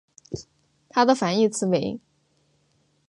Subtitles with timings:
[0.89, 1.99] 它的反义词为。